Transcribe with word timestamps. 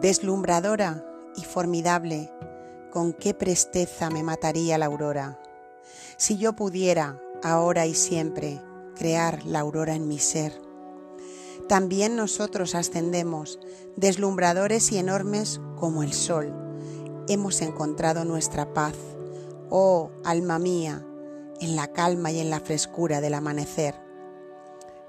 Deslumbradora 0.00 1.02
y 1.36 1.44
formidable, 1.44 2.30
con 2.90 3.14
qué 3.14 3.32
presteza 3.32 4.10
me 4.10 4.22
mataría 4.22 4.76
la 4.76 4.86
aurora. 4.86 5.40
Si 6.18 6.36
yo 6.36 6.52
pudiera, 6.54 7.18
ahora 7.42 7.86
y 7.86 7.94
siempre, 7.94 8.60
crear 8.94 9.46
la 9.46 9.60
aurora 9.60 9.94
en 9.94 10.06
mi 10.06 10.18
ser. 10.18 10.52
También 11.66 12.14
nosotros 12.14 12.74
ascendemos, 12.74 13.58
deslumbradores 13.96 14.92
y 14.92 14.98
enormes 14.98 15.62
como 15.76 16.02
el 16.02 16.12
sol. 16.12 16.52
Hemos 17.26 17.62
encontrado 17.62 18.26
nuestra 18.26 18.74
paz, 18.74 18.96
oh 19.70 20.10
alma 20.24 20.58
mía, 20.58 21.06
en 21.58 21.74
la 21.74 21.86
calma 21.86 22.30
y 22.32 22.40
en 22.40 22.50
la 22.50 22.60
frescura 22.60 23.22
del 23.22 23.32
amanecer. 23.32 23.94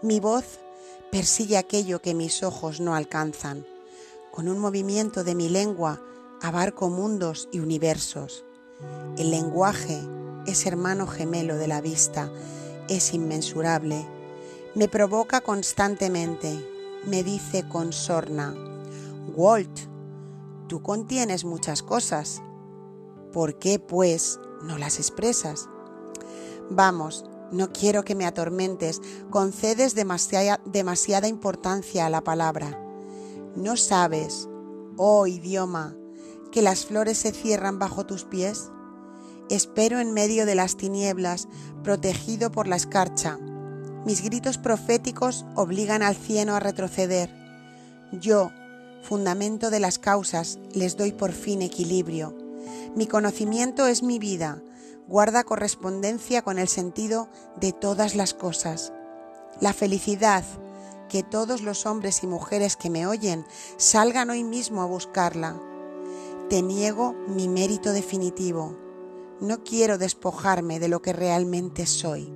Mi 0.01 0.21
voz 0.21 0.59
persigue 1.11 1.57
aquello 1.57 2.01
que 2.01 2.13
mis 2.13 2.41
ojos 2.41 2.79
no 2.79 2.95
alcanzan. 2.95 3.65
Con 4.37 4.49
un 4.49 4.59
movimiento 4.59 5.23
de 5.23 5.33
mi 5.33 5.49
lengua 5.49 5.99
abarco 6.43 6.91
mundos 6.91 7.49
y 7.51 7.57
universos. 7.57 8.45
El 9.17 9.31
lenguaje 9.31 9.99
es 10.45 10.67
hermano 10.67 11.07
gemelo 11.07 11.57
de 11.57 11.67
la 11.67 11.81
vista, 11.81 12.31
es 12.87 13.15
inmensurable. 13.15 14.07
Me 14.75 14.87
provoca 14.87 15.41
constantemente, 15.41 16.55
me 17.07 17.23
dice 17.23 17.67
con 17.67 17.91
sorna, 17.91 18.53
Walt, 19.35 19.75
tú 20.67 20.83
contienes 20.83 21.43
muchas 21.43 21.81
cosas. 21.81 22.43
¿Por 23.33 23.57
qué, 23.57 23.79
pues, 23.79 24.39
no 24.61 24.77
las 24.77 24.99
expresas? 24.99 25.67
Vamos, 26.69 27.25
no 27.51 27.73
quiero 27.73 28.03
que 28.03 28.13
me 28.13 28.27
atormentes, 28.27 29.01
concedes 29.31 29.95
demasiada, 29.95 30.61
demasiada 30.63 31.27
importancia 31.27 32.05
a 32.05 32.11
la 32.11 32.23
palabra. 32.23 32.83
¿No 33.57 33.75
sabes, 33.75 34.47
oh 34.97 35.25
idioma, 35.25 35.95
que 36.51 36.61
las 36.61 36.85
flores 36.85 37.17
se 37.17 37.31
cierran 37.31 37.79
bajo 37.79 38.05
tus 38.05 38.23
pies? 38.23 38.69
Espero 39.49 39.99
en 39.99 40.13
medio 40.13 40.45
de 40.45 40.53
las 40.53 40.77
tinieblas, 40.77 41.47
protegido 41.83 42.51
por 42.51 42.67
la 42.67 42.75
escarcha. 42.75 43.39
Mis 44.05 44.21
gritos 44.21 44.59
proféticos 44.59 45.43
obligan 45.55 46.03
al 46.03 46.15
cielo 46.15 46.53
a 46.53 46.59
retroceder. 46.59 47.33
Yo, 48.11 48.51
fundamento 49.01 49.71
de 49.71 49.79
las 49.79 49.97
causas, 49.97 50.59
les 50.73 50.95
doy 50.95 51.11
por 51.11 51.31
fin 51.31 51.63
equilibrio. 51.63 52.37
Mi 52.95 53.07
conocimiento 53.07 53.87
es 53.87 54.03
mi 54.03 54.19
vida, 54.19 54.61
guarda 55.07 55.43
correspondencia 55.43 56.43
con 56.43 56.59
el 56.59 56.67
sentido 56.67 57.27
de 57.59 57.73
todas 57.73 58.13
las 58.13 58.35
cosas. 58.35 58.93
La 59.61 59.73
felicidad, 59.73 60.43
que 61.07 61.23
todos 61.23 61.61
los 61.61 61.85
hombres 61.85 62.23
y 62.23 62.27
mujeres 62.27 62.75
que 62.75 62.89
me 62.89 63.07
oyen 63.07 63.45
salgan 63.77 64.29
hoy 64.29 64.43
mismo 64.43 64.81
a 64.81 64.85
buscarla. 64.85 65.59
Te 66.49 66.61
niego 66.61 67.13
mi 67.27 67.47
mérito 67.47 67.91
definitivo. 67.91 68.77
No 69.41 69.63
quiero 69.63 69.97
despojarme 69.97 70.79
de 70.79 70.87
lo 70.87 71.01
que 71.01 71.13
realmente 71.13 71.85
soy. 71.85 72.33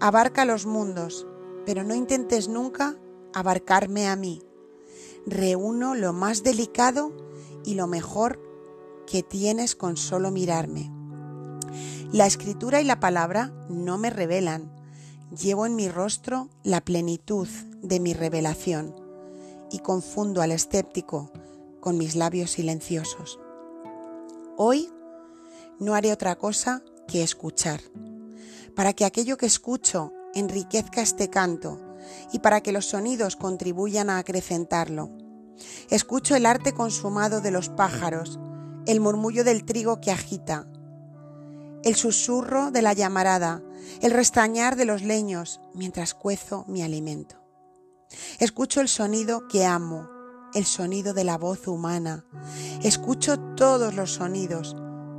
Abarca 0.00 0.44
los 0.44 0.66
mundos, 0.66 1.26
pero 1.64 1.82
no 1.82 1.94
intentes 1.94 2.48
nunca 2.48 2.96
abarcarme 3.32 4.08
a 4.08 4.16
mí. 4.16 4.42
Reúno 5.26 5.94
lo 5.94 6.12
más 6.12 6.42
delicado 6.42 7.12
y 7.64 7.74
lo 7.74 7.86
mejor 7.86 8.40
que 9.06 9.22
tienes 9.22 9.74
con 9.74 9.96
solo 9.96 10.30
mirarme. 10.30 10.92
La 12.12 12.26
escritura 12.26 12.80
y 12.80 12.84
la 12.84 13.00
palabra 13.00 13.52
no 13.68 13.98
me 13.98 14.10
revelan. 14.10 14.75
Llevo 15.30 15.66
en 15.66 15.74
mi 15.74 15.88
rostro 15.88 16.48
la 16.62 16.80
plenitud 16.80 17.48
de 17.82 17.98
mi 17.98 18.14
revelación 18.14 18.94
y 19.72 19.80
confundo 19.80 20.40
al 20.40 20.52
escéptico 20.52 21.32
con 21.80 21.98
mis 21.98 22.14
labios 22.14 22.52
silenciosos. 22.52 23.40
Hoy 24.56 24.88
no 25.80 25.96
haré 25.96 26.12
otra 26.12 26.36
cosa 26.36 26.84
que 27.08 27.24
escuchar, 27.24 27.80
para 28.76 28.92
que 28.92 29.04
aquello 29.04 29.36
que 29.36 29.46
escucho 29.46 30.12
enriquezca 30.32 31.02
este 31.02 31.28
canto 31.28 31.80
y 32.32 32.38
para 32.38 32.60
que 32.60 32.70
los 32.70 32.86
sonidos 32.86 33.34
contribuyan 33.34 34.10
a 34.10 34.18
acrecentarlo. 34.18 35.10
Escucho 35.90 36.36
el 36.36 36.46
arte 36.46 36.72
consumado 36.72 37.40
de 37.40 37.50
los 37.50 37.68
pájaros, 37.68 38.38
el 38.86 39.00
murmullo 39.00 39.42
del 39.42 39.64
trigo 39.64 40.00
que 40.00 40.12
agita, 40.12 40.68
el 41.86 41.94
susurro 41.94 42.72
de 42.72 42.82
la 42.82 42.94
llamarada, 42.94 43.62
el 44.02 44.10
restañar 44.10 44.74
de 44.74 44.86
los 44.86 45.02
leños 45.02 45.60
mientras 45.72 46.14
cuezo 46.14 46.64
mi 46.66 46.82
alimento. 46.82 47.36
Escucho 48.40 48.80
el 48.80 48.88
sonido 48.88 49.46
que 49.46 49.64
amo, 49.64 50.08
el 50.52 50.64
sonido 50.64 51.14
de 51.14 51.22
la 51.22 51.38
voz 51.38 51.68
humana. 51.68 52.26
Escucho 52.82 53.38
todos 53.54 53.94
los 53.94 54.14
sonidos, 54.14 54.74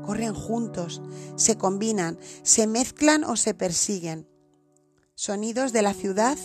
corren 0.05 0.33
juntos, 0.33 1.01
se 1.37 1.57
combinan, 1.57 2.19
se 2.43 2.67
mezclan 2.67 3.23
o 3.23 3.37
se 3.37 3.53
persiguen. 3.53 4.27
Sonidos 5.15 5.71
de 5.71 5.83
la 5.83 5.93
ciudad 5.93 6.37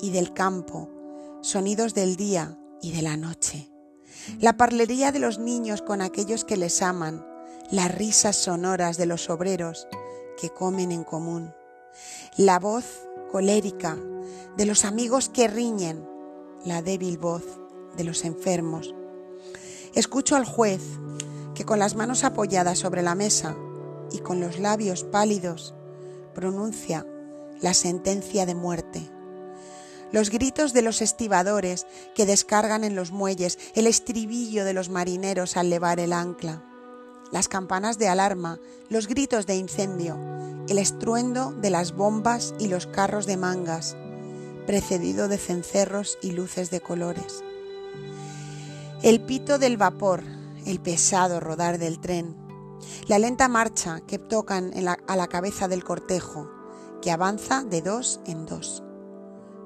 y 0.00 0.10
del 0.10 0.32
campo, 0.34 0.88
sonidos 1.42 1.94
del 1.94 2.14
día 2.14 2.56
y 2.80 2.92
de 2.92 3.02
la 3.02 3.16
noche. 3.16 3.72
La 4.38 4.56
parlería 4.56 5.10
de 5.10 5.18
los 5.18 5.40
niños 5.40 5.82
con 5.82 6.00
aquellos 6.00 6.44
que 6.44 6.56
les 6.56 6.80
aman, 6.80 7.26
las 7.70 7.94
risas 7.94 8.36
sonoras 8.36 8.96
de 8.96 9.04
los 9.04 9.28
obreros 9.28 9.88
que 10.40 10.48
comen 10.48 10.90
en 10.90 11.04
común, 11.04 11.54
la 12.36 12.58
voz 12.58 13.06
colérica 13.30 13.98
de 14.56 14.64
los 14.64 14.86
amigos 14.86 15.28
que 15.28 15.48
riñen, 15.48 16.08
la 16.64 16.80
débil 16.80 17.18
voz 17.18 17.44
de 17.96 18.04
los 18.04 18.24
enfermos. 18.24 18.94
Escucho 19.94 20.34
al 20.34 20.46
juez 20.46 20.80
que 21.54 21.64
con 21.64 21.78
las 21.78 21.94
manos 21.94 22.24
apoyadas 22.24 22.78
sobre 22.78 23.02
la 23.02 23.14
mesa 23.14 23.54
y 24.12 24.20
con 24.20 24.40
los 24.40 24.58
labios 24.58 25.04
pálidos 25.04 25.74
pronuncia 26.34 27.06
la 27.60 27.74
sentencia 27.74 28.46
de 28.46 28.54
muerte. 28.54 29.10
Los 30.10 30.30
gritos 30.30 30.72
de 30.72 30.80
los 30.80 31.02
estibadores 31.02 31.86
que 32.14 32.24
descargan 32.24 32.82
en 32.82 32.96
los 32.96 33.12
muelles, 33.12 33.58
el 33.74 33.86
estribillo 33.86 34.64
de 34.64 34.72
los 34.72 34.88
marineros 34.88 35.58
al 35.58 35.68
levar 35.68 36.00
el 36.00 36.14
ancla 36.14 36.62
las 37.32 37.48
campanas 37.48 37.98
de 37.98 38.08
alarma, 38.08 38.58
los 38.88 39.06
gritos 39.06 39.46
de 39.46 39.56
incendio, 39.56 40.18
el 40.68 40.78
estruendo 40.78 41.52
de 41.52 41.70
las 41.70 41.92
bombas 41.94 42.54
y 42.58 42.68
los 42.68 42.86
carros 42.86 43.26
de 43.26 43.36
mangas, 43.36 43.96
precedido 44.66 45.28
de 45.28 45.38
cencerros 45.38 46.18
y 46.22 46.32
luces 46.32 46.70
de 46.70 46.80
colores. 46.80 47.42
El 49.02 49.20
pito 49.20 49.58
del 49.58 49.76
vapor, 49.76 50.22
el 50.66 50.80
pesado 50.80 51.40
rodar 51.40 51.78
del 51.78 52.00
tren, 52.00 52.36
la 53.06 53.18
lenta 53.18 53.48
marcha 53.48 54.00
que 54.06 54.18
tocan 54.18 54.72
a 55.06 55.16
la 55.16 55.26
cabeza 55.28 55.68
del 55.68 55.84
cortejo, 55.84 56.50
que 57.00 57.10
avanza 57.10 57.64
de 57.64 57.80
dos 57.80 58.20
en 58.26 58.46
dos. 58.46 58.82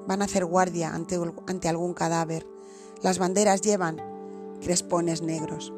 Van 0.07 0.21
a 0.21 0.25
hacer 0.25 0.45
guardia 0.45 0.93
ante, 0.93 1.19
ante 1.47 1.69
algún 1.69 1.93
cadáver. 1.93 2.45
Las 3.01 3.19
banderas 3.19 3.61
llevan 3.61 4.01
crespones 4.61 5.21
negros. 5.21 5.73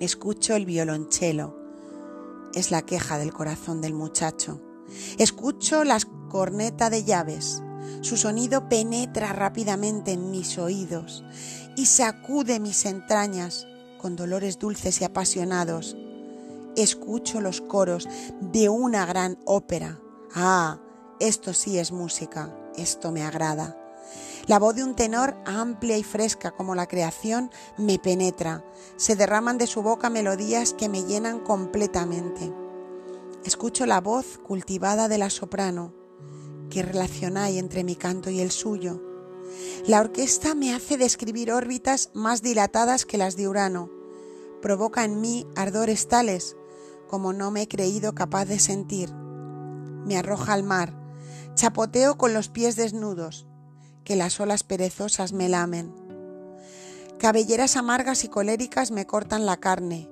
Escucho 0.00 0.54
el 0.54 0.66
violonchelo. 0.66 1.56
Es 2.52 2.70
la 2.70 2.82
queja 2.82 3.16
del 3.16 3.32
corazón 3.32 3.80
del 3.80 3.94
muchacho. 3.94 4.60
Escucho 5.16 5.84
la 5.84 5.98
corneta 6.28 6.90
de 6.90 7.04
llaves. 7.04 7.62
Su 8.02 8.18
sonido 8.18 8.68
penetra 8.68 9.32
rápidamente 9.32 10.12
en 10.12 10.30
mis 10.30 10.58
oídos 10.58 11.24
y 11.76 11.86
sacude 11.86 12.60
mis 12.60 12.84
entrañas 12.84 13.66
con 13.98 14.16
dolores 14.16 14.58
dulces 14.58 15.00
y 15.00 15.04
apasionados. 15.04 15.96
Escucho 16.76 17.40
los 17.40 17.62
coros 17.62 18.06
de 18.40 18.68
una 18.68 19.06
gran 19.06 19.38
ópera. 19.46 19.98
Ah, 20.34 20.78
esto 21.20 21.54
sí 21.54 21.78
es 21.78 21.90
música, 21.90 22.54
esto 22.76 23.12
me 23.12 23.22
agrada. 23.22 23.78
La 24.46 24.60
voz 24.60 24.76
de 24.76 24.84
un 24.84 24.94
tenor 24.94 25.36
amplia 25.44 25.98
y 25.98 26.04
fresca 26.04 26.52
como 26.52 26.76
la 26.76 26.86
creación 26.86 27.50
me 27.76 27.98
penetra. 27.98 28.64
Se 28.96 29.16
derraman 29.16 29.58
de 29.58 29.66
su 29.66 29.82
boca 29.82 30.08
melodías 30.08 30.72
que 30.72 30.88
me 30.88 31.02
llenan 31.02 31.40
completamente. 31.40 32.52
Escucho 33.44 33.86
la 33.86 34.00
voz 34.00 34.38
cultivada 34.38 35.08
de 35.08 35.18
la 35.18 35.30
soprano. 35.30 35.92
¿Qué 36.70 36.84
relación 36.84 37.36
hay 37.36 37.58
entre 37.58 37.82
mi 37.82 37.96
canto 37.96 38.30
y 38.30 38.40
el 38.40 38.52
suyo? 38.52 39.02
La 39.84 40.00
orquesta 40.00 40.54
me 40.54 40.72
hace 40.72 40.96
describir 40.96 41.50
órbitas 41.50 42.10
más 42.14 42.40
dilatadas 42.40 43.04
que 43.04 43.18
las 43.18 43.36
de 43.36 43.48
Urano. 43.48 43.90
Provoca 44.62 45.02
en 45.04 45.20
mí 45.20 45.44
ardores 45.56 46.06
tales 46.06 46.56
como 47.08 47.32
no 47.32 47.50
me 47.50 47.62
he 47.62 47.68
creído 47.68 48.14
capaz 48.14 48.44
de 48.44 48.60
sentir. 48.60 49.12
Me 49.12 50.16
arroja 50.16 50.52
al 50.52 50.62
mar. 50.62 50.94
Chapoteo 51.54 52.16
con 52.16 52.32
los 52.32 52.48
pies 52.48 52.76
desnudos 52.76 53.48
que 54.06 54.14
las 54.14 54.38
olas 54.38 54.62
perezosas 54.62 55.32
me 55.32 55.48
lamen. 55.48 55.92
Cabelleras 57.18 57.76
amargas 57.76 58.22
y 58.22 58.28
coléricas 58.28 58.92
me 58.92 59.04
cortan 59.04 59.46
la 59.46 59.56
carne, 59.56 60.08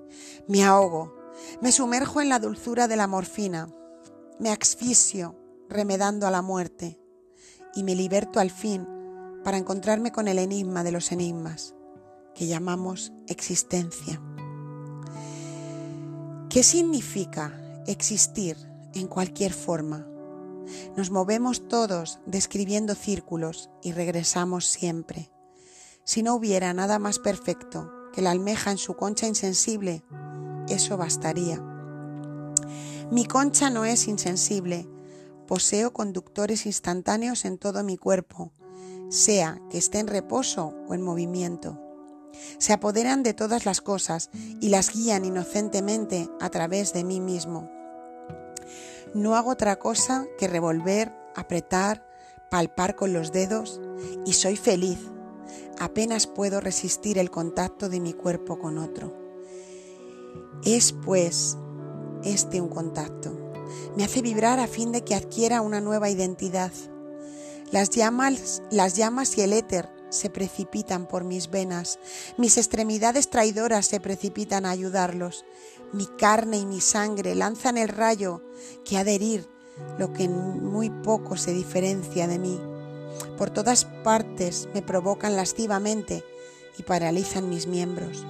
me 0.48 0.64
ahogo, 0.64 1.14
me 1.62 1.70
sumerjo 1.70 2.20
en 2.20 2.28
la 2.28 2.40
dulzura 2.40 2.88
de 2.88 2.96
la 2.96 3.06
morfina, 3.06 3.68
me 4.40 4.50
asfixio 4.50 5.38
remedando 5.68 6.26
a 6.26 6.32
la 6.32 6.42
muerte 6.42 6.98
y 7.76 7.84
me 7.84 7.94
liberto 7.94 8.40
al 8.40 8.50
fin 8.50 8.84
para 9.44 9.58
encontrarme 9.58 10.10
con 10.10 10.26
el 10.26 10.40
enigma 10.40 10.82
de 10.82 10.90
los 10.90 11.12
enigmas, 11.12 11.76
que 12.34 12.48
llamamos 12.48 13.12
existencia. 13.28 14.20
¿Qué 16.50 16.64
significa 16.64 17.82
existir 17.86 18.56
en 18.92 19.06
cualquier 19.06 19.52
forma? 19.52 20.08
Nos 20.96 21.10
movemos 21.10 21.68
todos 21.68 22.20
describiendo 22.26 22.94
círculos 22.94 23.70
y 23.82 23.92
regresamos 23.92 24.66
siempre. 24.66 25.30
Si 26.04 26.22
no 26.22 26.34
hubiera 26.34 26.72
nada 26.74 26.98
más 26.98 27.18
perfecto 27.18 27.90
que 28.12 28.22
la 28.22 28.30
almeja 28.30 28.70
en 28.70 28.78
su 28.78 28.94
concha 28.94 29.26
insensible, 29.26 30.04
eso 30.68 30.96
bastaría. 30.96 31.60
Mi 33.10 33.26
concha 33.26 33.70
no 33.70 33.84
es 33.84 34.08
insensible, 34.08 34.88
poseo 35.46 35.92
conductores 35.92 36.66
instantáneos 36.66 37.44
en 37.44 37.58
todo 37.58 37.84
mi 37.84 37.96
cuerpo, 37.96 38.52
sea 39.08 39.60
que 39.70 39.78
esté 39.78 39.98
en 39.98 40.06
reposo 40.06 40.74
o 40.88 40.94
en 40.94 41.02
movimiento. 41.02 41.80
Se 42.58 42.72
apoderan 42.72 43.22
de 43.22 43.34
todas 43.34 43.64
las 43.64 43.80
cosas 43.80 44.30
y 44.60 44.68
las 44.68 44.92
guían 44.92 45.24
inocentemente 45.24 46.28
a 46.40 46.50
través 46.50 46.92
de 46.92 47.04
mí 47.04 47.20
mismo. 47.20 47.70
No 49.14 49.36
hago 49.36 49.50
otra 49.50 49.78
cosa 49.78 50.26
que 50.38 50.48
revolver, 50.48 51.14
apretar, 51.36 52.04
palpar 52.50 52.96
con 52.96 53.12
los 53.12 53.30
dedos 53.30 53.80
y 54.26 54.32
soy 54.32 54.56
feliz. 54.56 54.98
Apenas 55.78 56.26
puedo 56.26 56.60
resistir 56.60 57.18
el 57.18 57.30
contacto 57.30 57.88
de 57.88 58.00
mi 58.00 58.12
cuerpo 58.12 58.58
con 58.58 58.76
otro. 58.76 59.14
Es 60.64 60.92
pues 60.92 61.56
este 62.24 62.60
un 62.60 62.68
contacto. 62.68 63.54
Me 63.96 64.02
hace 64.02 64.20
vibrar 64.20 64.58
a 64.58 64.66
fin 64.66 64.90
de 64.90 65.04
que 65.04 65.14
adquiera 65.14 65.60
una 65.60 65.80
nueva 65.80 66.10
identidad. 66.10 66.72
Las 67.70 67.90
llamas, 67.90 68.62
las 68.72 68.96
llamas 68.96 69.38
y 69.38 69.42
el 69.42 69.52
éter 69.52 69.88
se 70.10 70.30
precipitan 70.30 71.06
por 71.06 71.24
mis 71.24 71.50
venas, 71.50 71.98
mis 72.38 72.56
extremidades 72.56 73.30
traidoras 73.30 73.86
se 73.86 74.00
precipitan 74.00 74.64
a 74.64 74.70
ayudarlos, 74.70 75.44
mi 75.94 76.06
carne 76.06 76.58
y 76.58 76.66
mi 76.66 76.80
sangre 76.80 77.34
lanzan 77.34 77.78
el 77.78 77.88
rayo 77.88 78.42
que 78.84 78.98
ha 78.98 79.04
de 79.04 79.14
herir 79.14 79.48
lo 79.98 80.12
que 80.12 80.24
en 80.24 80.64
muy 80.64 80.90
poco 80.90 81.36
se 81.36 81.52
diferencia 81.52 82.26
de 82.26 82.38
mí. 82.38 82.60
Por 83.38 83.50
todas 83.50 83.84
partes 84.04 84.68
me 84.74 84.82
provocan 84.82 85.36
lascivamente 85.36 86.24
y 86.78 86.82
paralizan 86.82 87.48
mis 87.48 87.66
miembros. 87.66 88.26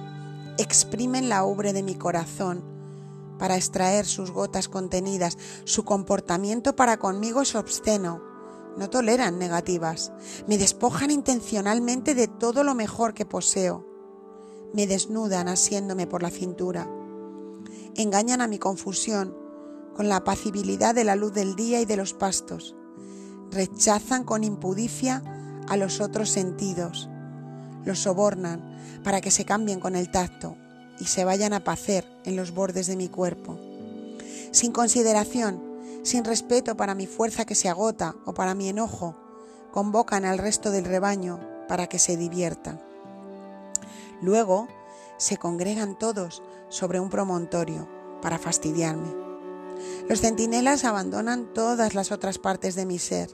Exprimen 0.57 1.29
la 1.29 1.43
ubre 1.43 1.73
de 1.73 1.83
mi 1.83 1.95
corazón 1.95 2.63
para 3.37 3.57
extraer 3.57 4.05
sus 4.05 4.31
gotas 4.31 4.69
contenidas. 4.69 5.37
Su 5.65 5.83
comportamiento 5.83 6.75
para 6.75 6.97
conmigo 6.97 7.41
es 7.41 7.55
obsceno. 7.55 8.21
No 8.77 8.89
toleran 8.89 9.39
negativas. 9.39 10.11
Me 10.47 10.57
despojan 10.57 11.11
intencionalmente 11.11 12.13
de 12.15 12.27
todo 12.27 12.63
lo 12.63 12.75
mejor 12.75 13.13
que 13.13 13.25
poseo. 13.25 13.85
Me 14.73 14.87
desnudan 14.87 15.47
asiéndome 15.47 16.07
por 16.07 16.21
la 16.21 16.29
cintura. 16.29 16.89
Engañan 17.97 18.41
a 18.41 18.47
mi 18.47 18.59
confusión 18.59 19.33
con 19.95 20.09
la 20.09 20.17
apacibilidad 20.17 20.93
de 20.93 21.05
la 21.05 21.15
luz 21.15 21.33
del 21.33 21.55
día 21.55 21.79
y 21.79 21.85
de 21.85 21.95
los 21.95 22.13
pastos. 22.13 22.75
Rechazan 23.51 24.25
con 24.25 24.43
impudicia 24.43 25.23
a 25.69 25.77
los 25.77 26.01
otros 26.01 26.29
sentidos. 26.29 27.09
Los 27.85 27.99
sobornan 27.99 28.77
para 29.03 29.21
que 29.21 29.31
se 29.31 29.45
cambien 29.45 29.79
con 29.79 29.95
el 29.95 30.11
tacto 30.11 30.57
y 30.99 31.05
se 31.05 31.23
vayan 31.23 31.53
a 31.53 31.63
pacer 31.63 32.05
en 32.25 32.35
los 32.35 32.51
bordes 32.51 32.87
de 32.87 32.97
mi 32.97 33.07
cuerpo. 33.07 33.57
Sin 34.51 34.73
consideración, 34.73 35.63
sin 36.03 36.25
respeto 36.25 36.75
para 36.75 36.95
mi 36.95 37.07
fuerza 37.07 37.45
que 37.45 37.55
se 37.55 37.69
agota 37.69 38.15
o 38.25 38.33
para 38.33 38.55
mi 38.55 38.67
enojo, 38.67 39.15
convocan 39.71 40.25
al 40.25 40.37
resto 40.37 40.69
del 40.69 40.83
rebaño 40.83 41.39
para 41.69 41.87
que 41.87 41.99
se 41.99 42.17
divierta. 42.17 42.77
Luego 44.21 44.67
se 45.17 45.37
congregan 45.37 45.97
todos 45.97 46.43
sobre 46.69 46.99
un 46.99 47.09
promontorio 47.09 47.89
para 48.21 48.37
fastidiarme. 48.37 49.13
Los 50.09 50.21
centinelas 50.21 50.85
abandonan 50.85 51.53
todas 51.53 51.95
las 51.95 52.11
otras 52.11 52.37
partes 52.37 52.75
de 52.75 52.85
mi 52.85 52.99
ser. 52.99 53.29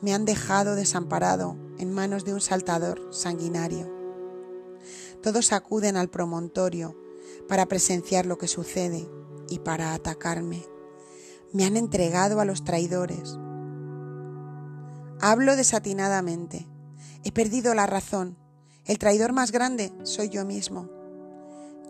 Me 0.00 0.14
han 0.14 0.24
dejado 0.24 0.74
desamparado 0.74 1.56
en 1.78 1.92
manos 1.92 2.24
de 2.24 2.34
un 2.34 2.40
saltador 2.40 3.08
sanguinario. 3.10 3.92
Todos 5.22 5.52
acuden 5.52 5.96
al 5.96 6.08
promontorio 6.08 6.96
para 7.48 7.66
presenciar 7.66 8.26
lo 8.26 8.38
que 8.38 8.48
sucede 8.48 9.08
y 9.48 9.60
para 9.60 9.94
atacarme. 9.94 10.64
Me 11.52 11.64
han 11.64 11.76
entregado 11.76 12.40
a 12.40 12.44
los 12.44 12.64
traidores. 12.64 13.38
Hablo 15.20 15.56
desatinadamente. 15.56 16.68
He 17.24 17.32
perdido 17.32 17.74
la 17.74 17.86
razón. 17.86 18.36
El 18.86 18.98
traidor 18.98 19.32
más 19.32 19.52
grande 19.52 19.92
soy 20.04 20.28
yo 20.28 20.44
mismo. 20.44 20.88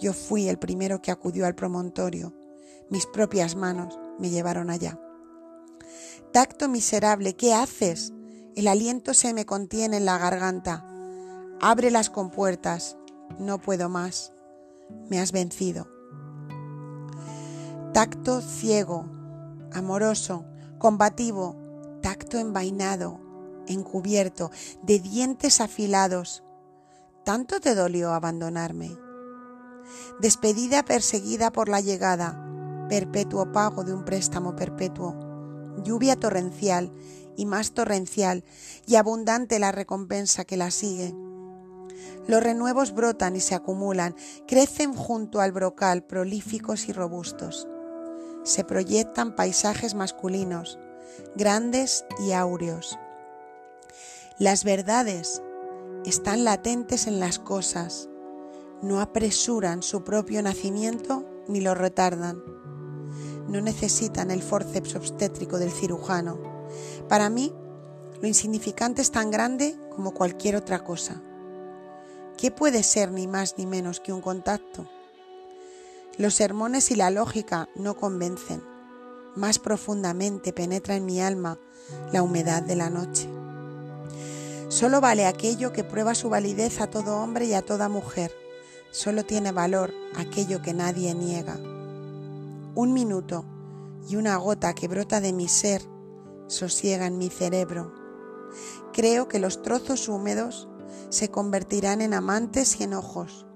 Yo 0.00 0.12
fui 0.12 0.48
el 0.48 0.58
primero 0.58 1.00
que 1.00 1.10
acudió 1.10 1.46
al 1.46 1.54
promontorio. 1.54 2.32
Mis 2.90 3.06
propias 3.06 3.56
manos 3.56 3.98
me 4.18 4.30
llevaron 4.30 4.70
allá. 4.70 4.98
Tacto 6.32 6.68
miserable, 6.68 7.34
¿qué 7.34 7.54
haces? 7.54 8.12
El 8.54 8.68
aliento 8.68 9.14
se 9.14 9.34
me 9.34 9.46
contiene 9.46 9.98
en 9.98 10.04
la 10.04 10.18
garganta. 10.18 10.86
Abre 11.60 11.90
las 11.90 12.10
compuertas 12.10 12.96
no 13.38 13.58
puedo 13.58 13.88
más, 13.88 14.32
me 15.10 15.20
has 15.20 15.32
vencido. 15.32 15.88
Tacto 17.92 18.40
ciego, 18.40 19.06
amoroso, 19.72 20.44
combativo, 20.78 21.56
tacto 22.02 22.38
envainado, 22.38 23.20
encubierto, 23.66 24.50
de 24.82 25.00
dientes 25.00 25.60
afilados. 25.60 26.42
¿Tanto 27.26 27.58
te 27.58 27.74
dolió 27.74 28.12
abandonarme? 28.12 28.96
Despedida 30.20 30.84
perseguida 30.84 31.50
por 31.50 31.68
la 31.68 31.80
llegada, 31.80 32.40
perpetuo 32.88 33.50
pago 33.50 33.82
de 33.82 33.92
un 33.92 34.04
préstamo 34.04 34.54
perpetuo, 34.54 35.16
lluvia 35.82 36.14
torrencial 36.14 36.92
y 37.36 37.44
más 37.44 37.72
torrencial 37.72 38.44
y 38.86 38.94
abundante 38.94 39.58
la 39.58 39.72
recompensa 39.72 40.44
que 40.44 40.56
la 40.56 40.70
sigue 40.70 41.16
los 42.28 42.42
renuevos 42.42 42.92
brotan 42.92 43.36
y 43.36 43.40
se 43.40 43.54
acumulan, 43.54 44.16
crecen 44.48 44.94
junto 44.94 45.40
al 45.40 45.52
brocal 45.52 46.02
prolíficos 46.02 46.88
y 46.88 46.92
robustos. 46.92 47.68
Se 48.42 48.64
proyectan 48.64 49.36
paisajes 49.36 49.94
masculinos, 49.94 50.78
grandes 51.36 52.04
y 52.18 52.32
áureos. 52.32 52.98
Las 54.38 54.64
verdades 54.64 55.40
están 56.10 56.44
latentes 56.44 57.06
en 57.06 57.18
las 57.18 57.38
cosas, 57.38 58.08
no 58.80 59.00
apresuran 59.00 59.82
su 59.82 60.04
propio 60.04 60.42
nacimiento 60.42 61.24
ni 61.48 61.60
lo 61.60 61.74
retardan. 61.74 62.42
No 63.48 63.60
necesitan 63.60 64.30
el 64.30 64.42
forceps 64.42 64.94
obstétrico 64.94 65.58
del 65.58 65.70
cirujano. 65.70 66.38
Para 67.08 67.30
mí, 67.30 67.52
lo 68.20 68.28
insignificante 68.28 69.02
es 69.02 69.10
tan 69.10 69.30
grande 69.30 69.76
como 69.94 70.12
cualquier 70.12 70.56
otra 70.56 70.84
cosa. 70.84 71.22
¿Qué 72.36 72.50
puede 72.50 72.82
ser 72.82 73.10
ni 73.10 73.26
más 73.26 73.56
ni 73.56 73.66
menos 73.66 74.00
que 74.00 74.12
un 74.12 74.20
contacto? 74.20 74.88
Los 76.18 76.34
sermones 76.34 76.90
y 76.90 76.96
la 76.96 77.10
lógica 77.10 77.68
no 77.74 77.96
convencen. 77.96 78.62
Más 79.34 79.58
profundamente 79.58 80.52
penetra 80.52 80.96
en 80.96 81.04
mi 81.04 81.20
alma 81.20 81.58
la 82.12 82.22
humedad 82.22 82.62
de 82.62 82.76
la 82.76 82.90
noche. 82.90 83.28
Solo 84.76 85.00
vale 85.00 85.24
aquello 85.24 85.72
que 85.72 85.84
prueba 85.84 86.14
su 86.14 86.28
validez 86.28 86.82
a 86.82 86.90
todo 86.90 87.16
hombre 87.16 87.46
y 87.46 87.54
a 87.54 87.62
toda 87.62 87.88
mujer. 87.88 88.30
Solo 88.90 89.24
tiene 89.24 89.50
valor 89.50 89.94
aquello 90.14 90.60
que 90.60 90.74
nadie 90.74 91.14
niega. 91.14 91.54
Un 92.74 92.92
minuto 92.92 93.46
y 94.06 94.16
una 94.16 94.36
gota 94.36 94.74
que 94.74 94.86
brota 94.86 95.22
de 95.22 95.32
mi 95.32 95.48
ser 95.48 95.80
sosiegan 96.48 97.16
mi 97.16 97.30
cerebro. 97.30 97.94
Creo 98.92 99.28
que 99.28 99.38
los 99.38 99.62
trozos 99.62 100.10
húmedos 100.10 100.68
se 101.08 101.30
convertirán 101.30 102.02
en 102.02 102.12
amantes 102.12 102.78
y 102.78 102.84
en 102.84 102.92
ojos. 102.92 103.46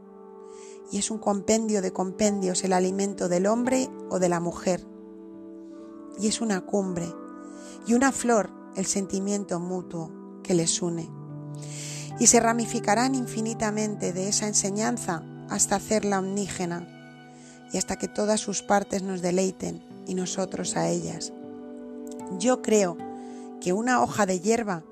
Y 0.91 0.97
es 0.97 1.11
un 1.11 1.19
compendio 1.19 1.83
de 1.83 1.93
compendios 1.93 2.65
el 2.65 2.73
alimento 2.73 3.29
del 3.29 3.47
hombre 3.47 3.91
o 4.09 4.21
de 4.21 4.31
la 4.31 4.41
mujer. 4.41 4.87
Y 6.19 6.29
es 6.29 6.41
una 6.41 6.63
cumbre 6.63 7.15
y 7.87 7.93
una 7.93 8.11
flor 8.11 8.49
el 8.75 8.87
sentimiento 8.87 9.61
mutuo 9.61 10.20
que 10.51 10.55
les 10.57 10.83
une. 10.83 11.09
Y 12.19 12.27
se 12.27 12.41
ramificarán 12.41 13.15
infinitamente 13.15 14.13
de 14.13 14.29
esa 14.29 14.49
enseñanza 14.49 15.23
hasta 15.49 15.77
hacerla 15.77 16.19
omnígena 16.19 16.89
y 17.73 17.79
hasta 17.79 17.95
que 17.95 18.09
todas 18.09 18.41
sus 18.41 18.65
partes 18.65 19.05
nos 19.05 19.23
deleiten 19.23 19.81
y 20.09 20.17
nosotros 20.17 20.77
a 20.77 20.89
ellas. 20.89 21.33
Yo 22.41 22.63
creo 22.63 22.97
que 23.61 23.73
una 23.73 24.03
hoja 24.03 24.27
de 24.27 24.41
hierba 24.41 24.83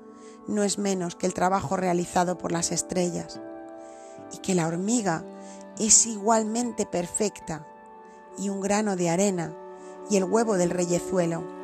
no 0.47 0.63
es 0.63 0.77
menos 0.77 1.17
que 1.17 1.25
el 1.25 1.33
trabajo 1.33 1.75
realizado 1.75 2.37
por 2.37 2.53
las 2.53 2.71
estrellas 2.71 3.41
y 4.33 4.37
que 4.37 4.55
la 4.55 4.65
hormiga 4.65 5.25
es 5.77 6.05
igualmente 6.05 6.85
perfecta 6.85 7.67
y 8.37 8.47
un 8.47 8.61
grano 8.61 8.95
de 8.95 9.09
arena 9.09 9.53
y 10.09 10.15
el 10.15 10.23
huevo 10.23 10.55
del 10.55 10.69
reyezuelo 10.69 11.58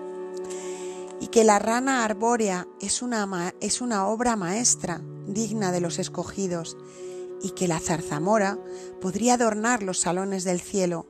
que 1.35 1.43
la 1.43 1.59
rana 1.59 2.05
arbórea 2.05 2.65
es 2.79 3.01
una, 3.01 3.53
es 3.59 3.81
una 3.81 4.07
obra 4.07 4.37
maestra 4.37 5.01
digna 5.27 5.73
de 5.73 5.81
los 5.81 5.99
escogidos 5.99 6.77
y 7.41 7.49
que 7.49 7.67
la 7.67 7.81
zarzamora 7.81 8.57
podría 9.01 9.33
adornar 9.33 9.83
los 9.83 9.99
salones 9.99 10.45
del 10.45 10.61
cielo 10.61 11.07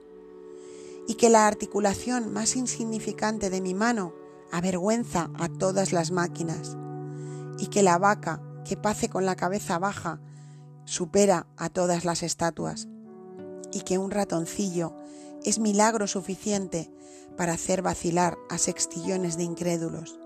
y 1.08 1.14
que 1.14 1.30
la 1.30 1.46
articulación 1.46 2.34
más 2.34 2.56
insignificante 2.56 3.52
de 3.52 3.62
mi 3.62 3.76
mano 3.76 4.16
avergüenza 4.52 5.30
a 5.36 5.48
todas 5.48 5.94
las 5.94 6.10
máquinas 6.10 6.76
y 7.60 7.68
que 7.68 7.84
la 7.84 8.00
vaca 8.00 8.42
que 8.68 8.78
pace 8.78 9.10
con 9.10 9.28
la 9.28 9.36
cabeza 9.36 9.78
baja 9.78 10.20
supera 10.86 11.46
a 11.56 11.70
todas 11.70 12.04
las 12.04 12.24
estatuas 12.24 12.88
y 13.72 13.82
que 13.82 14.00
un 14.00 14.10
ratoncillo 14.10 14.96
es 15.44 15.60
milagro 15.60 16.08
suficiente 16.08 16.92
para 17.38 17.54
hacer 17.54 17.84
vacilar 17.84 18.35
a 18.50 18.58
sextillones 18.58 19.38
de 19.38 19.44
incrédulos. 19.44 20.20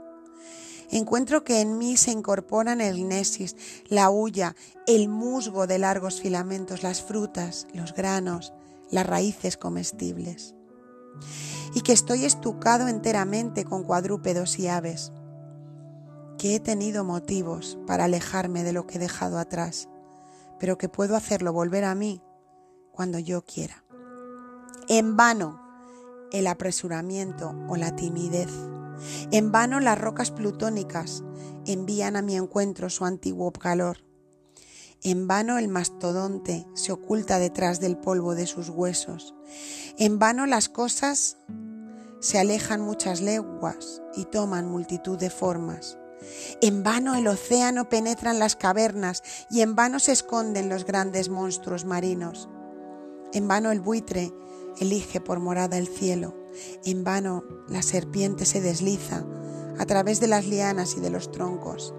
Encuentro 0.91 1.43
que 1.43 1.61
en 1.61 1.77
mí 1.77 1.97
se 1.97 2.11
incorporan 2.11 2.81
el 2.81 2.97
gnesis, 2.97 3.55
la 3.87 4.09
hulla, 4.09 4.55
el 4.87 5.07
musgo 5.07 5.67
de 5.67 5.77
largos 5.77 6.19
filamentos, 6.19 6.81
las 6.81 7.03
frutas, 7.03 7.67
los 7.73 7.93
granos, 7.93 8.53
las 8.89 9.05
raíces 9.05 9.55
comestibles. 9.55 10.55
Y 11.75 11.81
que 11.81 11.93
estoy 11.93 12.25
estucado 12.25 12.87
enteramente 12.87 13.65
con 13.65 13.83
cuadrúpedos 13.83 14.57
y 14.57 14.67
aves. 14.67 15.11
Que 16.39 16.55
he 16.55 16.59
tenido 16.59 17.03
motivos 17.03 17.77
para 17.85 18.05
alejarme 18.05 18.63
de 18.63 18.73
lo 18.73 18.87
que 18.87 18.97
he 18.97 18.99
dejado 18.99 19.37
atrás, 19.37 19.89
pero 20.59 20.79
que 20.79 20.89
puedo 20.89 21.15
hacerlo 21.15 21.53
volver 21.53 21.83
a 21.83 21.93
mí 21.93 22.23
cuando 22.91 23.19
yo 23.19 23.43
quiera. 23.43 23.83
En 24.87 25.15
vano 25.15 25.68
el 26.31 26.47
apresuramiento 26.47 27.55
o 27.67 27.75
la 27.75 27.95
timidez. 27.95 28.49
En 29.31 29.51
vano 29.51 29.79
las 29.79 29.99
rocas 29.99 30.31
plutónicas 30.31 31.23
envían 31.65 32.15
a 32.15 32.21
mi 32.21 32.35
encuentro 32.35 32.89
su 32.89 33.05
antiguo 33.05 33.51
calor. 33.51 34.03
En 35.01 35.27
vano 35.27 35.57
el 35.57 35.69
mastodonte 35.69 36.67
se 36.73 36.91
oculta 36.91 37.39
detrás 37.39 37.79
del 37.79 37.97
polvo 37.97 38.35
de 38.35 38.47
sus 38.47 38.69
huesos. 38.69 39.33
En 39.97 40.19
vano 40.19 40.45
las 40.45 40.67
cosas 40.67 41.37
se 42.19 42.37
alejan 42.37 42.81
muchas 42.81 43.21
leguas 43.21 44.01
y 44.15 44.25
toman 44.25 44.67
multitud 44.67 45.17
de 45.17 45.29
formas. 45.29 45.97
En 46.61 46.83
vano 46.83 47.15
el 47.15 47.27
océano 47.27 47.87
penetra 47.87 48.31
en 48.31 48.39
las 48.39 48.57
cavernas 48.57 49.23
y 49.49 49.61
en 49.61 49.75
vano 49.75 49.99
se 49.99 50.11
esconden 50.11 50.67
los 50.67 50.83
grandes 50.83 51.29
monstruos 51.29 51.85
marinos. 51.85 52.49
En 53.31 53.47
vano 53.47 53.71
el 53.71 53.79
buitre 53.79 54.33
elige 54.79 55.21
por 55.21 55.39
morada 55.39 55.77
el 55.77 55.87
cielo. 55.87 56.35
En 56.85 57.03
vano 57.03 57.43
la 57.67 57.81
serpiente 57.81 58.45
se 58.45 58.61
desliza 58.61 59.25
a 59.77 59.85
través 59.85 60.19
de 60.19 60.27
las 60.27 60.45
lianas 60.45 60.95
y 60.97 60.99
de 60.99 61.09
los 61.09 61.31
troncos. 61.31 61.93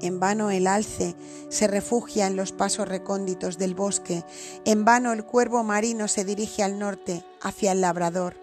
En 0.00 0.20
vano 0.20 0.50
el 0.50 0.66
alce 0.66 1.16
se 1.48 1.66
refugia 1.66 2.26
en 2.26 2.36
los 2.36 2.52
pasos 2.52 2.86
recónditos 2.86 3.56
del 3.56 3.74
bosque. 3.74 4.24
En 4.64 4.84
vano 4.84 5.12
el 5.12 5.24
cuervo 5.24 5.62
marino 5.64 6.06
se 6.08 6.24
dirige 6.24 6.62
al 6.62 6.78
norte, 6.78 7.24
hacia 7.40 7.72
el 7.72 7.80
labrador. 7.80 8.34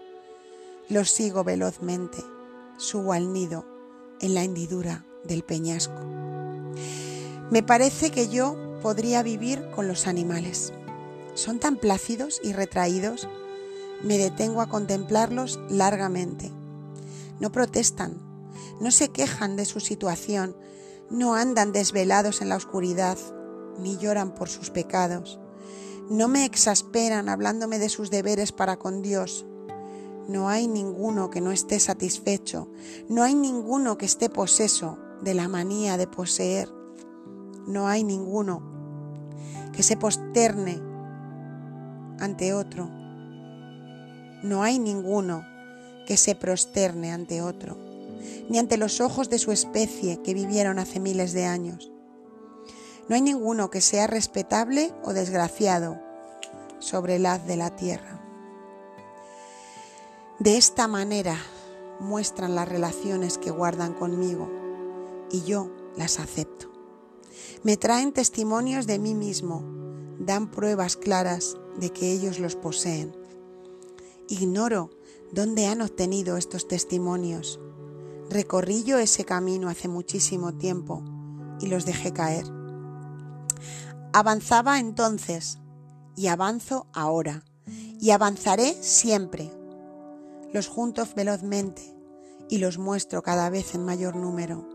Los 0.88 1.10
sigo 1.10 1.44
velozmente. 1.44 2.18
Subo 2.76 3.12
al 3.12 3.32
nido 3.32 3.64
en 4.20 4.34
la 4.34 4.42
hendidura 4.42 5.06
del 5.24 5.44
peñasco. 5.44 6.00
Me 7.50 7.62
parece 7.62 8.10
que 8.10 8.28
yo 8.28 8.56
podría 8.82 9.22
vivir 9.22 9.70
con 9.70 9.86
los 9.86 10.06
animales. 10.06 10.72
Son 11.34 11.60
tan 11.60 11.76
plácidos 11.76 12.40
y 12.42 12.52
retraídos 12.52 13.28
me 14.02 14.18
detengo 14.18 14.60
a 14.60 14.68
contemplarlos 14.68 15.60
largamente. 15.68 16.52
No 17.40 17.50
protestan, 17.52 18.18
no 18.80 18.90
se 18.90 19.08
quejan 19.08 19.56
de 19.56 19.64
su 19.64 19.80
situación, 19.80 20.56
no 21.10 21.34
andan 21.34 21.72
desvelados 21.72 22.42
en 22.42 22.48
la 22.48 22.56
oscuridad, 22.56 23.18
ni 23.78 23.96
lloran 23.96 24.34
por 24.34 24.48
sus 24.48 24.70
pecados. 24.70 25.38
No 26.10 26.28
me 26.28 26.44
exasperan 26.44 27.28
hablándome 27.28 27.78
de 27.78 27.88
sus 27.88 28.10
deberes 28.10 28.52
para 28.52 28.76
con 28.76 29.02
Dios. 29.02 29.46
No 30.28 30.48
hay 30.48 30.68
ninguno 30.68 31.30
que 31.30 31.40
no 31.40 31.50
esté 31.50 31.80
satisfecho, 31.80 32.68
no 33.08 33.22
hay 33.22 33.34
ninguno 33.34 33.98
que 33.98 34.06
esté 34.06 34.28
poseso 34.28 34.98
de 35.22 35.34
la 35.34 35.48
manía 35.48 35.96
de 35.96 36.06
poseer. 36.06 36.70
No 37.66 37.88
hay 37.88 38.04
ninguno 38.04 38.62
que 39.72 39.82
se 39.82 39.96
posterne 39.96 40.80
ante 42.20 42.52
otro 42.52 43.03
no 44.44 44.62
hay 44.62 44.78
ninguno 44.78 45.42
que 46.06 46.18
se 46.18 46.34
prosterne 46.34 47.10
ante 47.10 47.40
otro, 47.40 47.78
ni 48.50 48.58
ante 48.58 48.76
los 48.76 49.00
ojos 49.00 49.30
de 49.30 49.38
su 49.38 49.52
especie 49.52 50.20
que 50.22 50.34
vivieron 50.34 50.78
hace 50.78 51.00
miles 51.00 51.32
de 51.32 51.46
años. 51.46 51.90
No 53.08 53.14
hay 53.14 53.22
ninguno 53.22 53.70
que 53.70 53.80
sea 53.80 54.06
respetable 54.06 54.92
o 55.02 55.14
desgraciado 55.14 55.98
sobre 56.78 57.16
el 57.16 57.24
haz 57.24 57.46
de 57.46 57.56
la 57.56 57.74
tierra. 57.74 58.20
De 60.38 60.58
esta 60.58 60.88
manera 60.88 61.38
muestran 61.98 62.54
las 62.54 62.68
relaciones 62.68 63.38
que 63.38 63.50
guardan 63.50 63.94
conmigo 63.94 64.50
y 65.30 65.42
yo 65.44 65.70
las 65.96 66.20
acepto. 66.20 66.70
Me 67.62 67.78
traen 67.78 68.12
testimonios 68.12 68.86
de 68.86 68.98
mí 68.98 69.14
mismo, 69.14 69.64
dan 70.18 70.50
pruebas 70.50 70.96
claras 70.96 71.56
de 71.78 71.88
que 71.90 72.12
ellos 72.12 72.38
los 72.40 72.56
poseen 72.56 73.23
Ignoro 74.28 74.90
dónde 75.32 75.66
han 75.66 75.82
obtenido 75.82 76.38
estos 76.38 76.66
testimonios. 76.66 77.60
Recorrí 78.30 78.82
yo 78.82 78.98
ese 78.98 79.24
camino 79.24 79.68
hace 79.68 79.86
muchísimo 79.86 80.54
tiempo 80.54 81.02
y 81.60 81.66
los 81.66 81.84
dejé 81.84 82.12
caer. 82.12 82.46
Avanzaba 84.14 84.78
entonces 84.78 85.58
y 86.16 86.28
avanzo 86.28 86.86
ahora 86.94 87.44
y 88.00 88.10
avanzaré 88.12 88.72
siempre. 88.80 89.50
Los 90.52 90.68
junto 90.68 91.06
velozmente 91.14 91.94
y 92.48 92.58
los 92.58 92.78
muestro 92.78 93.22
cada 93.22 93.50
vez 93.50 93.74
en 93.74 93.84
mayor 93.84 94.16
número, 94.16 94.68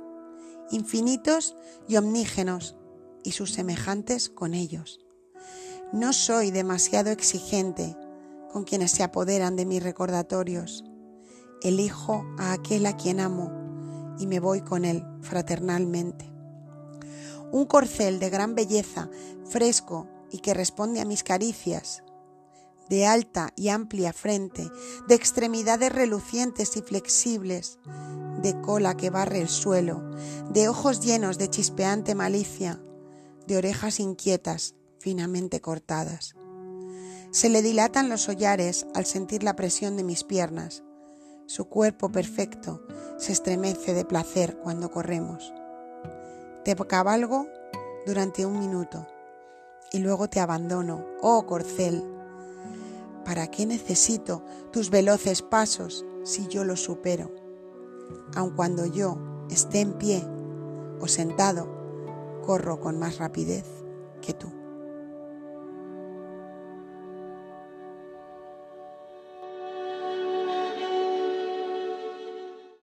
infinitos 0.70 1.56
y 1.88 1.98
omnígenos 1.98 2.76
y 3.24 3.32
sus 3.32 3.52
semejantes 3.54 4.30
con 4.30 4.54
ellos. 4.54 5.00
No 5.92 6.14
soy 6.14 6.52
demasiado 6.52 7.10
exigente 7.10 7.96
con 8.52 8.64
quienes 8.64 8.92
se 8.92 9.04
apoderan 9.04 9.56
de 9.56 9.66
mis 9.66 9.84
recordatorios. 9.84 10.84
Elijo 11.62 12.26
a 12.38 12.54
aquel 12.54 12.86
a 12.86 12.96
quien 12.96 13.20
amo 13.20 14.16
y 14.20 14.28
me 14.28 14.40
voy 14.40 14.62
con 14.62 14.86
él 14.86 15.06
fraternalmente. 15.22 16.32
Un 17.52 17.66
corcel 17.66 18.20
de 18.20 18.30
gran 18.30 18.56
belleza, 18.56 19.10
fresco 19.46 20.08
y 20.32 20.40
que 20.40 20.54
responde 20.54 21.02
a 21.02 21.06
mis 21.06 21.24
caricias, 21.24 22.04
de 22.90 23.06
alta 23.06 23.54
y 23.56 23.70
amplia 23.70 24.14
frente, 24.14 24.70
de 25.08 25.16
extremidades 25.16 25.92
relucientes 25.92 26.76
y 26.76 26.82
flexibles, 26.82 27.80
de 28.42 28.60
cola 28.62 28.96
que 28.96 29.10
barre 29.10 29.42
el 29.42 29.50
suelo, 29.50 30.02
de 30.52 30.70
ojos 30.70 31.02
llenos 31.02 31.38
de 31.38 31.50
chispeante 31.50 32.16
malicia, 32.16 32.82
de 33.48 33.58
orejas 33.58 34.00
inquietas, 34.00 34.76
finamente 35.00 35.62
cortadas. 35.62 36.36
Se 37.32 37.48
le 37.48 37.62
dilatan 37.62 38.10
los 38.10 38.28
hollares 38.28 38.88
al 38.96 39.06
sentir 39.06 39.44
la 39.44 39.56
presión 39.56 39.96
de 39.96 40.04
mis 40.04 40.24
piernas. 40.24 40.84
Su 41.46 41.66
cuerpo 41.66 42.12
perfecto 42.12 42.82
se 43.18 43.34
estremece 43.34 43.94
de 43.94 44.04
placer 44.04 44.58
cuando 44.58 44.90
corremos. 44.90 45.54
Te 46.66 46.76
cabalgo 46.76 47.48
durante 48.08 48.48
un 48.48 48.58
minuto 48.60 49.06
y 49.92 50.00
luego 50.00 50.28
te 50.28 50.40
abandono, 50.40 51.06
oh 51.22 51.46
corcel. 51.46 52.04
¿Para 53.26 53.46
qué 53.46 53.68
necesito 53.68 54.44
tus 54.72 54.90
veloces 54.90 55.44
pasos 55.44 56.04
si 56.24 56.48
yo 56.48 56.64
los 56.64 56.82
supero? 56.82 57.32
Aun 58.36 58.56
cuando 58.56 58.88
yo 58.88 59.46
esté 59.52 59.82
en 59.82 59.94
pie 59.94 60.26
o 61.00 61.08
sentado, 61.08 62.42
corro 62.44 62.80
con 62.80 62.98
más 62.98 63.20
rapidez 63.20 63.66
que 64.20 64.34
tú. 64.34 64.59